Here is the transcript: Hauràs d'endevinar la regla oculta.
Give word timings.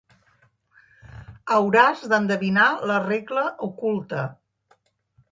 Hauràs 1.55 2.01
d'endevinar 2.13 2.69
la 2.91 2.97
regla 3.03 3.43
oculta. 3.69 4.23